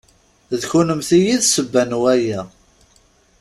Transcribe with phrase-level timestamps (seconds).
[0.59, 2.41] D kennemti i d ssebba n waya.